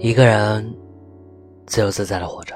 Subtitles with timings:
[0.00, 0.72] 一个人
[1.66, 2.54] 自由自在的活着。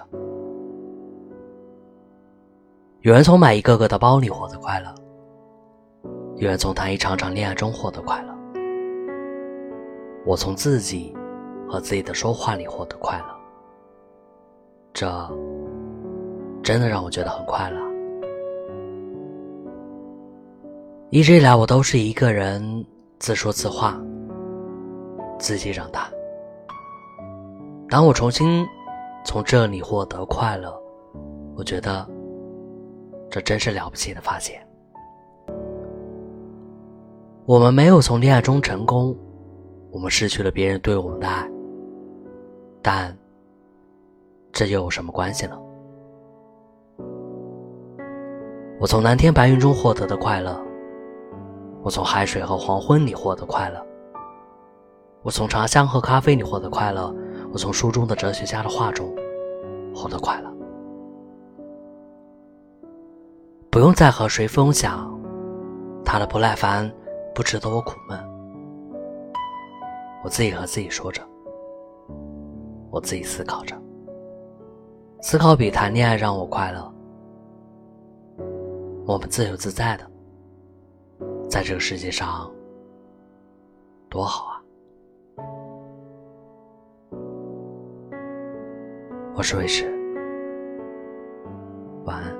[3.01, 4.95] 有人从买一个个的包里获得快乐，
[6.37, 8.33] 有人从谈一场场恋爱中获得快乐。
[10.25, 11.13] 我从自己
[11.69, 13.27] 和自己的说话里获得快乐，
[14.93, 15.09] 这
[16.63, 17.81] 真的让我觉得很快乐。
[21.11, 22.87] 一直以来，我都是一个人
[23.19, 24.01] 自说自话，
[25.41, 26.09] 自己长大。
[27.93, 28.67] 当我重新
[29.23, 30.75] 从这里获得快乐，
[31.55, 32.09] 我觉得
[33.31, 34.67] 这真是了不起的发现。
[37.45, 39.15] 我们没有从恋爱中成功。
[39.91, 41.47] 我们失去了别人对我们的爱，
[42.81, 43.15] 但
[44.51, 45.59] 这又有什么关系呢？
[48.81, 50.59] 我从蓝天白云中获得的快乐，
[51.83, 53.87] 我从海水和黄昏里获得快乐，
[55.21, 57.15] 我从茶香和咖啡里获得快乐，
[57.53, 59.15] 我从书中的哲学家的话中
[59.95, 60.51] 获得快乐。
[63.71, 65.21] 不用再和谁分享
[66.05, 66.91] 他的不耐烦，
[67.35, 68.19] 不值得我苦闷。
[70.25, 71.23] 我自己和自己说着，
[72.91, 73.77] 我自己思考着，
[75.21, 76.93] 思考比谈恋爱让我快乐。
[79.05, 80.11] 我们自由自在的，
[81.51, 82.51] 在这个世界上，
[84.09, 84.52] 多好啊！
[89.35, 89.91] 我是卫士，
[92.05, 92.32] 晚安。